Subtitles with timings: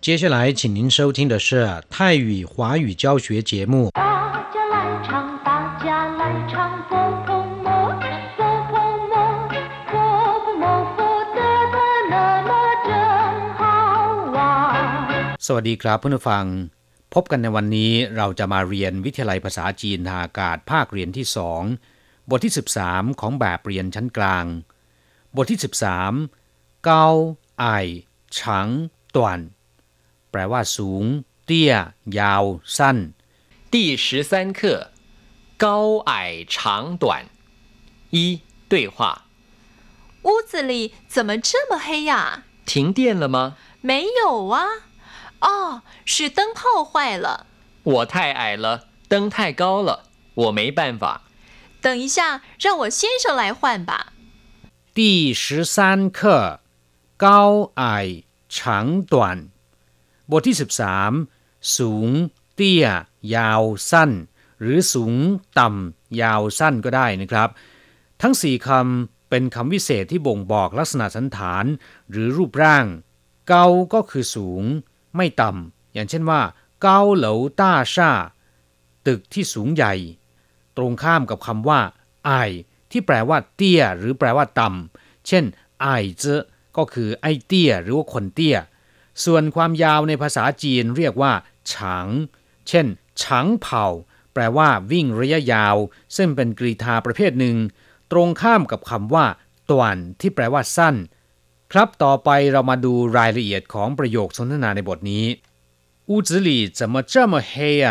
[0.00, 3.91] 接下来，请您收听的是泰语华语教学节目。
[3.91, 6.91] 大家来唱，大家来唱，佛
[7.25, 7.69] 婆摩，
[8.35, 8.39] 佛
[8.71, 8.73] 婆
[9.11, 9.13] 摩，
[9.91, 9.93] 佛
[10.43, 10.65] 婆摩，
[10.95, 10.99] 佛
[11.35, 11.39] 得
[11.73, 11.77] 得
[12.09, 12.13] 乐
[12.49, 12.51] 乐
[12.87, 12.89] 真
[13.59, 13.61] 好
[14.33, 15.37] 玩。
[15.37, 16.45] สวัสดีครับเพื่อนผู้ฟัง
[17.13, 21.63] พบกันในวันนี้เราจะมาเรียนวิทยาลัยภาษาจีนทางอากาศภาคเรียนที่สอง
[22.29, 22.53] บทที่
[22.85, 24.45] 13 ของแบบเรียนชั้นกลาง
[25.35, 25.59] บทที่
[26.21, 27.07] 13เกา
[27.59, 27.65] ไอ
[28.37, 28.67] ฉัง
[29.15, 29.39] ตวน
[30.30, 31.04] แปลว่า สูง
[31.44, 31.72] เตี้ย
[32.18, 32.44] ยาว
[32.76, 32.98] สั้น
[33.72, 34.60] 第十三课
[35.64, 37.26] 高矮长短
[38.10, 38.96] 一对话
[40.22, 42.44] 屋子里怎么这么黑呀？
[42.64, 43.56] 停电了吗？
[43.80, 44.64] 没有啊。
[45.40, 47.46] 哦，是灯泡坏了。
[47.84, 51.22] 我太矮了，灯太高了，我没办法。
[51.80, 54.12] 等一下，让我先生来换吧。
[54.92, 56.60] 第十三课
[57.16, 59.48] 高矮长短
[60.33, 60.57] บทที่
[61.17, 62.09] 13 สูง
[62.55, 62.85] เตี้ย
[63.35, 64.11] ยาวสั้น
[64.59, 65.15] หรือสูง
[65.59, 67.49] ต่ำ ยาวสั้นก็ได้นะครับ
[68.21, 71.65] ทั้งสี่คำเป็นคำวิเศษที่บ่งบอกลักษณะสันฐาน
[72.09, 72.85] หรือรูปร่าง
[73.47, 74.63] เกาก็คือสูง
[75.15, 76.41] ไม่ต่ำ อย่างเช่นว่า
[76.81, 78.11] เกาเหลาต้าชา
[79.07, 79.93] ตึกที่สูงใหญ่
[80.77, 81.79] ตรงข้ามกับคำว่า
[82.25, 82.31] ไอ
[82.91, 85.43] ที่แปลว่าเตี้ย หรือแปลว่าต่ำเช่น
[85.81, 86.23] ไอเจ
[86.77, 88.57] ก็คือไอเตี้ย หรือว่าคนเตี้ย
[89.24, 91.32] ส่วนความยาวในภาษาจีนเรียกว่า
[91.72, 92.08] ฉาง
[92.68, 92.86] เช่น
[93.22, 93.84] ฉางเผา
[94.32, 95.76] แปลว่า วิ่งระยะยาว
[96.16, 97.56] ซึ่งเป็นกรีธาประเภทหนึ่ง
[98.12, 99.26] ตรงข้ามกับคำว่า
[99.70, 100.96] ตวนที่แปลว่าสั้น
[101.72, 105.26] ครับต่อไปเรามาดูรายละเอียดของประโยคสนทนาในบทนี้
[106.10, 107.52] 屋子里怎么这么黑
[107.86, 107.88] 啊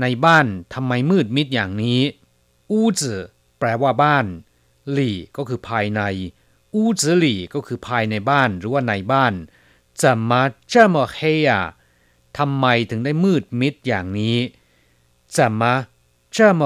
[0.00, 2.00] ในบ้านทำไมมืดมิดอย่างนี้
[2.72, 3.00] 屋子
[3.58, 4.26] แปลว่าบ้าน
[4.92, 6.00] หลี่ก็คือภายใน
[6.76, 9.32] 屋子里ก็คือภายในบ้านหรือว่าในบ้าน
[10.02, 10.30] 怎么
[10.72, 11.52] 这么黑啊
[12.38, 14.38] ทำไมถึงได้มืดมิดอย่างนี้
[15.36, 15.62] 怎么
[16.36, 16.62] 这么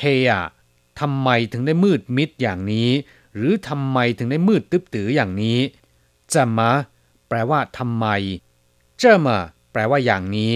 [0.28, 0.32] 啊
[1.00, 2.90] ทำไมถึงได้มืดมิดอย่างนี้
[3.34, 5.58] หรือทำไมถึงได้มืดตึ๊บตืออย่างนี้
[6.32, 6.58] 怎么
[7.28, 8.06] แปลว่าทำไม
[9.00, 9.26] 这么
[9.72, 10.54] แปลว่าอย่างนี้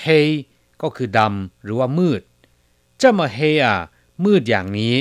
[0.00, 0.04] เฮ
[0.82, 2.22] ก็คือดำหรือว่ามืด
[3.00, 3.66] 这么黑啊
[4.24, 4.96] มืดอย่างนี้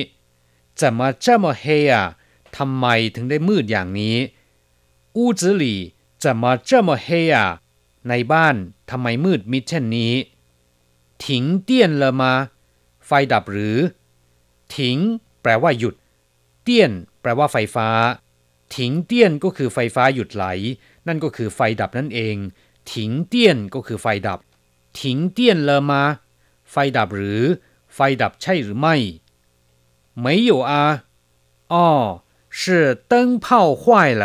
[0.79, 1.93] 怎么这么黑啊
[2.57, 2.85] ทำไม
[3.15, 4.15] ถึงได้มืดอย่างนี้
[5.17, 5.63] 屋子里
[6.23, 7.37] 怎么这么黑啊
[8.09, 8.55] ในบ้าน
[8.89, 10.13] ทำไมมืดมิดเช่นนี้
[11.23, 11.25] 停
[11.67, 11.69] 电
[12.01, 12.23] 了吗
[13.05, 13.77] ไฟดับหรือ
[14.75, 14.97] ถิง
[15.41, 15.95] แปลว่าหยุด
[16.63, 16.91] เตี้ยน
[17.21, 17.89] แปลว่าไฟฟ้า
[18.75, 20.45] ถิงเตี้ยนก็คือไฟฟ้าหยุดไหล
[21.07, 22.35] นั่นก็คือไฟดับนั่นเอง
[22.93, 24.39] ถิงเตี้ยนก็คือไฟดับ
[24.99, 26.03] ถิงเตี้ยนเลอมา
[26.71, 27.41] ไฟดับหรือ
[27.93, 28.95] ไฟดับใช่หรือไม่
[30.23, 30.73] 没有啊
[31.73, 31.75] 哦
[32.59, 32.61] 是
[33.11, 33.13] 灯
[33.43, 33.45] 泡
[33.81, 33.83] 坏
[34.21, 34.23] 了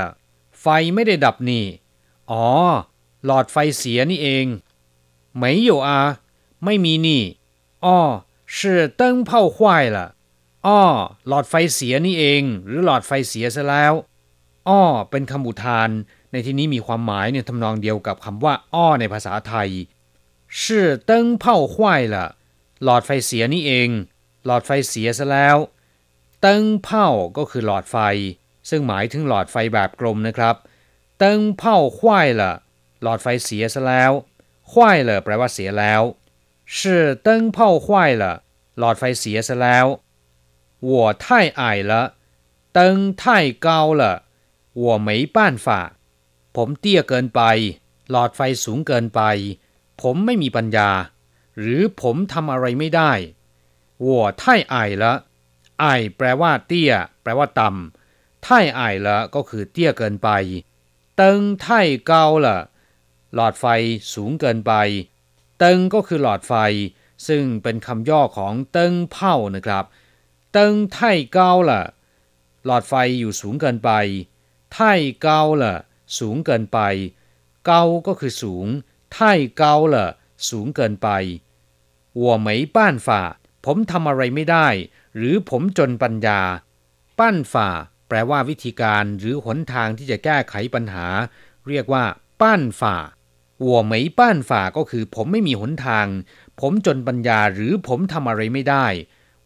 [0.60, 1.64] ไฟไม่ได้ดับนี่
[2.30, 2.44] อ๋อ
[3.26, 4.47] หลอดไฟเสียนี่เอง
[5.41, 5.91] 没有啊
[6.64, 7.22] ไม่มีนี่
[7.84, 7.98] อ๋อ
[8.54, 8.56] 是
[9.00, 9.56] 灯泡坏
[9.97, 9.98] 了
[10.66, 10.80] อ้อ
[11.28, 13.92] หลอดไฟเสียนี่เอง หรือหลอดไฟเสียซะแล้ว
[14.69, 15.91] อ้อ เป็นคำอุทาน
[16.32, 19.69] ในที่นี้มีความหมายเนี่ยทำนองเดียวกับคำว่า อ้อในภาษาไทย
[20.60, 20.62] 是
[21.08, 21.10] 灯
[21.42, 21.75] 泡坏
[22.14, 22.16] 了
[22.84, 23.88] หลอดไฟเสียนี่เอง
[24.47, 25.56] หลอดไฟเสียซะแล้ว
[26.41, 27.97] เติ้งเผาก็คือหลอดไฟ
[28.69, 30.56] ซึ่งหมายถึงหลอดไฟแบบกลมนะครับ
[31.19, 32.53] เติ้งเผาควายละ
[33.03, 34.12] หลอดไฟเสียซะแล้ว
[34.70, 36.03] ควายละแปลว่าเสียแล้ว
[36.76, 36.78] 是
[37.26, 37.86] 灯泡坏
[38.22, 38.25] 了
[38.78, 39.86] หลอดไฟเสียซะแล้ว
[40.91, 40.92] 我
[41.25, 41.25] 太
[41.60, 41.92] 矮了
[42.76, 42.78] 灯
[43.20, 43.22] 太
[43.66, 43.69] 高
[44.00, 44.03] 了
[44.84, 45.66] 我没办法
[46.56, 47.41] ผมเตี้ยเกินไป
[48.10, 49.20] หลอดไฟสูงเกินไป
[50.00, 50.91] ผมไม่มีปัญญา
[51.58, 53.12] หรือผมทำอะไรไม่ได้
[54.06, 54.08] 我
[54.42, 54.42] 太
[54.72, 55.04] 矮了
[55.80, 55.84] ไอ
[56.16, 56.92] แปลว่า เตี้ย
[57.22, 58.47] แปลว่าต่ำ太
[58.78, 60.28] 矮了ก็คือเตี้ยเกินไป
[61.17, 62.57] เติงไถ่เกาล่ะ
[63.33, 63.66] หลอดไฟ
[64.13, 64.73] สูงเกินไป
[65.59, 66.53] เติงก็คือหลอดไฟ
[67.28, 69.85] ซึ่งเป็นคำย่อของเติงเผานะครับ
[70.53, 71.81] เติงไท่เกาล่ะ
[72.66, 73.91] หลอดไฟอยู่สูงเกินไป
[74.73, 75.75] ไท่เกาล่ะ
[76.19, 76.79] สูงเกินไป
[77.66, 78.67] เกาก็คือสูง
[79.13, 80.08] ไท่เกาล่ะ
[80.49, 81.09] สูงเกินไป
[82.19, 83.22] วัวไหมป้านฝ่า
[83.66, 84.67] ผมทำอะไรไม่ได้
[85.16, 86.41] หรือผมจนปัญญา
[87.19, 87.69] ป้านฝ่า
[88.09, 91.06] แปลว่าวิธีการหรือหนทางที่จะแก้ไขปัญหา
[91.68, 92.04] เรียกว่า
[92.41, 92.97] ปั้นฝ่า
[93.62, 96.06] หัวไม่ป้านฝ่าก็คือผมไม่มีหนทาง
[96.60, 98.86] ผมจนปัญญาหรือผมทำอะไรไม่ได้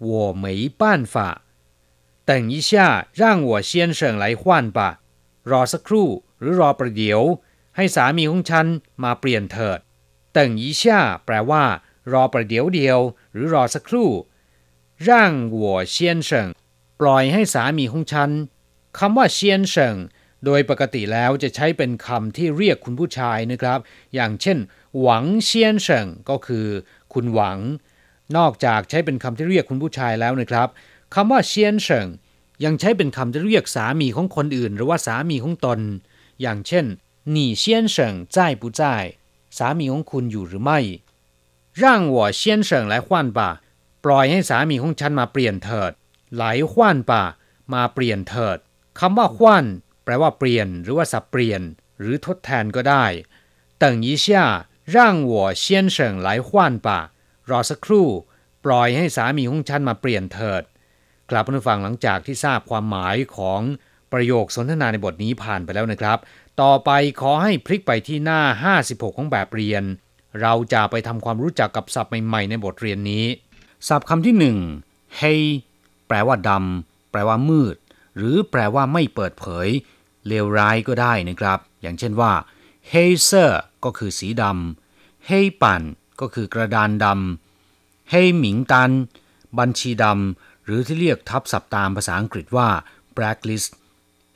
[0.08, 0.10] 我
[0.44, 0.46] 没
[0.81, 0.82] 办
[1.12, 1.14] 法
[2.28, 2.70] 等一下
[3.20, 4.43] 让我先生来换
[4.76, 4.78] 吧
[5.50, 6.08] รอสักครู่
[6.40, 7.20] หรือรอประเดี๋ยว
[7.76, 8.66] ให้สามีของฉัน
[9.02, 9.78] มาเปลี่ยนเถิด
[10.37, 10.82] 等一下
[11.25, 11.64] แปลว่า
[12.12, 12.98] รอประเดี๋ยวเดียว
[13.32, 14.10] หรือรอสักครู่
[15.06, 15.08] 让
[15.60, 15.62] 我
[15.94, 15.96] 先
[16.28, 16.31] 生
[17.00, 18.31] ปล่อยให้สามีของฉัน
[18.98, 19.96] คำว่าเซียนเฉิง
[20.44, 23.78] โดยปกติแล้วจะใช้เป็นคำที่เรียกคุณผู้ชายนะครับ
[24.14, 24.58] อย่างเช่น
[25.00, 26.66] หวังเซียนเฉิงก็คือ
[27.12, 27.58] คุณหวัง
[28.37, 30.69] นอกจากใช้เป็นคำที่เรียกคุณผู้ชายแล้วนะครับ
[31.14, 32.08] คำว่าเซียนเฉิง
[32.64, 35.81] ยังใช้เป็นคำที่เรียกสามีของคนอื่น หรือว่าสามีของตน
[36.43, 36.84] อย่างเช่น
[37.34, 37.64] 你先
[37.94, 37.96] 生
[38.34, 38.82] 在不在
[39.58, 40.81] สามีของคุณอยู่หรือไม่
[41.82, 41.82] 让
[42.14, 43.40] 我先生来换吧
[44.04, 45.93] ปล่อยให้สามีของฉันมาเปลี่ยนเถิด
[46.34, 46.75] ไหล换
[47.10, 47.12] 吧
[47.75, 48.58] มาเปลี่ยนเถิด
[49.00, 49.40] คำว่า换
[50.04, 51.62] แปลว่าเปลี่ยน หรือว่าสับเปลี่ยน
[52.00, 53.04] หรือทดแทนก็ได้
[53.82, 54.26] 等一下
[54.94, 54.96] 让
[55.31, 55.32] 我
[55.62, 55.64] 先
[55.94, 55.96] 生
[56.26, 56.48] 来换
[56.87, 56.88] 吧
[57.50, 58.08] รอสักครู่
[58.64, 60.62] ปล่อยให้สามีของฉันมาเปลี่ยนเถิด
[61.31, 63.60] กลับมาฟังหลังจากที่ทราบความหมายของ
[64.12, 66.19] ประโยคสนทนาในบทนี้ผ่านไปแล้วนะครับ
[66.62, 66.90] ต่อไป
[67.20, 68.40] ขอให้พลิกไปที่หน้า
[68.82, 69.84] 56 ของแบบเรียน
[70.40, 73.25] เราจะไปทำความรู้จักกับศัพท์ใหม่ๆในบทเรียนนี้
[73.88, 74.58] ศัพท์คำที่หนึ่ง
[75.20, 75.43] hey
[76.11, 77.75] แปลว่าดำแปลว่ามืด
[78.17, 79.67] หรือแปลว่าไม่เปิดเผย
[80.27, 82.31] เลวร้ายก็ได้นะครับ อย่างเช่นว่า
[82.91, 83.51] hey sir
[83.83, 85.81] ก็คือสีดำ h e ปั่น
[86.21, 88.91] ก็คือกระดานดำ h e หมิงตัน
[89.59, 92.69] บัญชีดำ หรือที่เรียกทับศัพท์ตามภาษาอังกฤษว่า
[93.15, 93.69] blacklist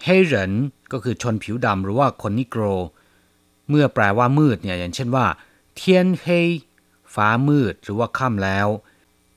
[0.04, 0.54] เฮเหริน
[0.92, 2.63] ก็คือชนผิวดำหรือว่าคนนิโกร
[3.69, 5.25] เมื่อแปลว่ามืดเนี่ยอย่างเช่นว่า
[5.75, 6.27] เทียนเฮ
[7.16, 8.68] ฟ้ามืดหรือว่าค่ำแล้ว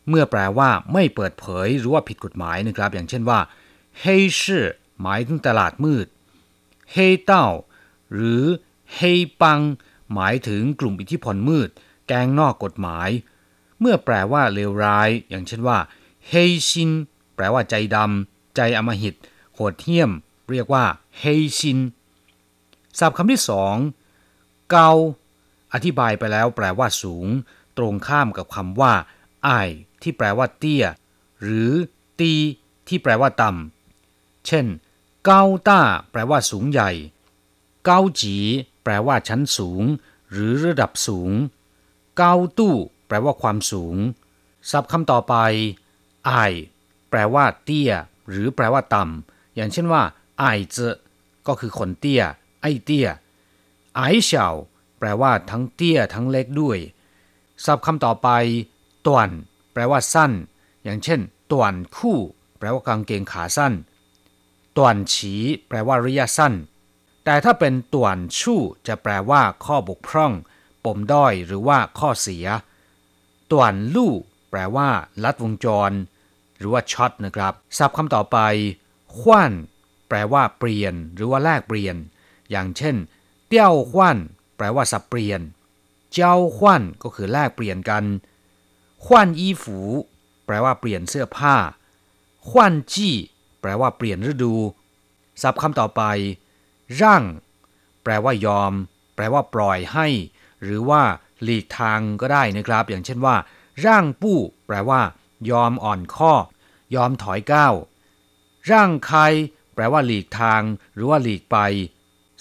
[0.09, 3.41] เมื่อแปลว่าไม่เปิดเผยหรือว่าผิดกฎหมายนะครับ อย่างเช่นว่า
[4.01, 4.05] เฮ
[4.41, 4.67] ชื่อ
[5.03, 6.07] หมายถึงตลาดมืด
[6.93, 7.47] เฮเต้า
[8.13, 8.43] หรือ
[8.95, 9.01] เฮ
[9.43, 9.61] ปัง
[10.15, 11.69] หมายถึงกลุ่มอิทธิพลมืด
[12.09, 13.09] แกงนอกกฎหมาย
[13.81, 15.79] เมื่อแปลว่าเลวร้าย อย่างเช่นว่า
[16.29, 16.33] เฮ
[16.69, 16.91] ชิน
[17.35, 19.15] แปลว่าใจดำใจอมหิต
[19.55, 20.11] โหดเหี้ยม
[20.51, 20.85] เรียกว่า
[21.19, 21.25] เฮ
[21.59, 21.79] ชิน
[22.99, 23.77] ศัพท์คำที่สอง
[24.71, 24.91] เกา
[25.73, 27.27] อธิบายไปแล้วแปลว่าสูง
[27.77, 28.93] ตรงข้ามกับคำว่า
[29.45, 29.51] ไอ
[30.03, 30.85] ที่แปลว่าเตี้ย
[31.43, 31.73] หรือ
[32.21, 32.33] ตี
[32.89, 34.67] ที่แปลว่าต่ำ เช่น
[35.25, 35.81] เกาต้า
[36.11, 36.91] แปลว่าสูงใหญ่
[37.85, 38.37] เกาจี
[38.85, 39.83] แปลว่าชั้นสูง
[40.31, 41.31] หรือระดับสูง
[42.17, 42.75] เกาตู้
[43.07, 43.97] แปลว่าความสูง
[44.71, 45.35] ศัพท์คำต่อไป
[46.27, 46.33] ไอ
[47.11, 47.93] แปลว่าเตี้ย
[48.29, 50.03] หรือแปลว่าต่ำ อย่างเช่นว่า
[50.39, 50.77] ไอเจ
[51.47, 52.23] ก็คือคนเตี้ย
[52.61, 53.09] ไอเตี้ย
[53.97, 54.47] ไอเฉา
[54.99, 56.79] แปลว่าทั้งเตี้ยทั้งเล็กด้วย
[57.65, 58.29] ศัพท์คำต่อไป
[59.07, 59.31] ต่วน
[59.81, 60.33] ปลว่าสั้น
[60.85, 61.21] อย่างเช่น
[61.53, 62.19] ต่วนคู่
[62.59, 63.73] แปลว่ากางเกงขาสั้น
[64.77, 65.35] ต่วนฉี
[65.69, 66.55] แปลว่าระยะสั้น
[67.25, 70.33] แต่ถ้าเป็นต่วนชู่จะแปลว่าข้อบกพร่อง
[70.85, 72.47] ปมด้อยหรือว่าข้อเสีย
[73.51, 74.13] ต่วนลู่
[74.51, 74.89] แปลว่า
[75.25, 75.93] ลัดวงจร
[76.59, 78.39] หรือว่าช็อตนะครับศัพท์คำต่อไป
[79.19, 79.53] ขว้าน
[80.09, 81.97] แปลว่าเปลี่ยน หรือว่าแลกเปลี่ยน
[82.51, 82.97] อย่างเช่น
[83.47, 84.19] เตี้ยวขว้าน
[84.57, 85.41] แปลว่าสับเปลี่ยน
[86.15, 88.05] เจ้าขว้านก็คือแลกเปลี่ยนกัน
[89.05, 89.79] ขว้านอีฝู
[90.47, 91.57] แปลว่าเปลี่ยนเสื้อผ้า
[92.49, 93.15] ขว้านจี้
[93.61, 94.55] แปลว่าเปลี่ยนฤดู
[95.43, 96.03] ศัพท์คำต่อไป
[97.01, 97.23] ร่าง
[98.03, 98.73] แปลว่ายอม
[99.15, 100.07] แปลว่าปล่อยให้
[100.63, 101.03] หรือว่า
[101.43, 103.37] หลีกทางก็ได้นะครับ อย่างเช่นว่า
[103.85, 105.01] ร่างปู้ แปลว่า
[105.51, 106.33] ยอมอ่อนข้อ
[106.95, 107.75] ยอมถอยก้าว
[108.71, 109.21] ร่างใคร
[109.75, 110.63] แปลว่าหลีกทาง
[110.95, 111.59] หรือว่าหลีกไป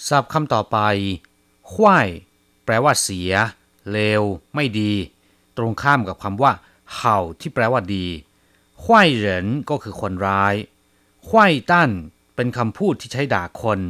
[0.08, 0.78] ศัพท์คำต่อไป
[1.72, 2.08] ขว้าย
[2.64, 3.32] แปลว่าเสีย
[3.90, 4.22] เลว
[4.54, 4.92] ไม่ดี
[5.58, 6.52] ตรงข้ามกับคำว่า
[6.94, 8.06] เห่าที่แปลว่าดี
[8.84, 10.54] ขว้ายเหรินก็คือคนร้าย
[11.28, 11.90] ขว้ายตั้น
[12.36, 13.80] เป็นคำพูดที่ใช้ด่าคน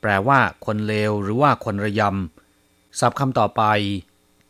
[0.00, 3.62] แปลว่าคนเลวหรือว่าคนระยำศัพท์คำต่อไป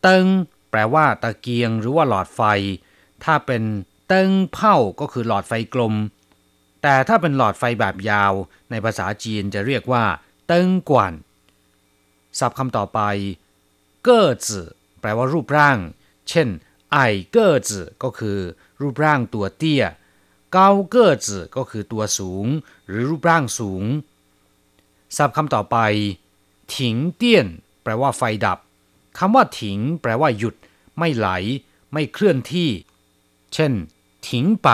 [0.03, 0.27] เติง
[0.71, 2.43] แปลว่าตะเกียงหรือว่าหลอดไฟ
[3.25, 3.63] ถ้าเป็น
[4.09, 5.95] เติงเผ่าก็คือหลอดไฟกลม
[6.83, 8.33] แต่ถ้าเป็นหลอดไฟแบบยาว
[8.71, 10.05] ในภาษาจีนจะเรียกว่า
[10.47, 11.13] เติงกวน
[12.39, 13.01] ศัพท์คำต่อไป
[14.05, 14.69] เก้อจื่อ
[15.01, 15.79] แปลว่ารูปร่าง
[16.29, 16.49] เช่น
[16.93, 16.99] ไอ
[17.31, 18.39] เกอจื่อก็คือ
[18.81, 19.85] รูปร่างตัวเตี้ย
[20.53, 22.47] เกาเกอจื่อก็คือตัวสูง
[22.89, 23.85] หรือรูปร่างสูง
[25.17, 25.77] ศัพท์คำต่อไป
[26.77, 27.47] ถิงเตี้ยน
[27.83, 28.59] แปลว่าไฟดับ
[29.19, 30.55] คำว่าถิง แปลว่าหยุด
[30.99, 31.29] ไม่ไหล
[31.93, 32.71] ไม่เคลื่อนที่
[33.55, 33.73] เช่น
[34.29, 34.71] ถิงไป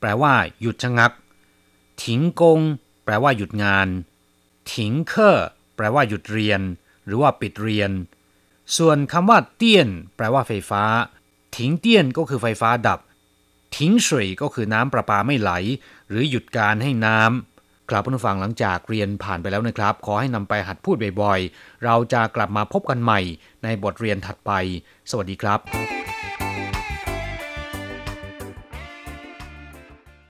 [0.00, 1.12] แปลว่า หยุดชะงัก
[2.04, 2.60] ถิงกง
[3.04, 3.88] แปลว่าหยุดงาน
[4.72, 5.38] ถิงเคอ
[5.76, 6.60] แปลว่าหยุดเรียน
[7.04, 7.90] หรือว่าปิดเรียน
[8.78, 10.82] ส่วนคำว่าเตี้ยน แปลว่าไฟฟ้า
[11.56, 13.00] ถิงเตี้ยนก็คือไฟฟ้าดับ
[13.76, 15.50] ทิ้งสวยก็คือน้ำประปาไม่ไหล
[16.08, 23.20] หรือหยุดการให้น้ำกลับผู้ฟังหลังจากเรียนผ่านไปแล้วนะครับ ขอให้นำไปหัดพูดบ่อยๆ เราจะกลับมาพบกันใหม่
[23.64, 24.52] ในบทเรียนถัดไป
[25.10, 25.60] สวัสดีครับ